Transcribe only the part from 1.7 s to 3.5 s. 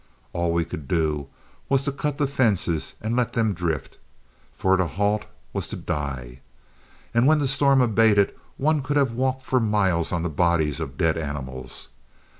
to cut the fences and let